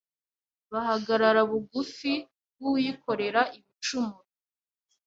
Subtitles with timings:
[0.71, 2.11] Bahagarara bugufi
[2.57, 4.19] bw'uwikorera ibicumuro